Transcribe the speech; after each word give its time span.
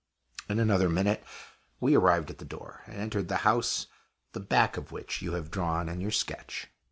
In 0.49 0.57
another 0.57 0.89
minute 0.89 1.23
we 1.79 1.93
arrived 1.93 2.31
at 2.31 2.39
the 2.39 2.43
door, 2.43 2.81
and 2.87 2.95
entered 2.99 3.27
the 3.27 3.35
house, 3.45 3.85
the 4.31 4.39
back 4.39 4.75
of 4.75 4.91
which 4.91 5.21
you 5.21 5.33
have 5.33 5.51
drawn 5.51 5.87
in 5.87 6.01
your 6.01 6.09
sketch. 6.09 6.69